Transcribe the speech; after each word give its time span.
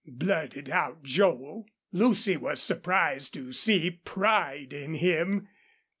blurted 0.07 0.67
out 0.67 1.03
Joel. 1.03 1.67
Lucy 1.91 2.35
was 2.35 2.59
surprised 2.59 3.35
to 3.35 3.53
see 3.53 3.91
pride 4.03 4.73
in 4.73 4.95
him. 4.95 5.47